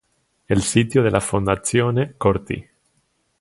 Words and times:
El 0.47 0.63
sitio 0.63 1.03
de 1.03 1.11
la 1.11 1.21
Fondazione 1.21 2.15
Corti 2.17 2.67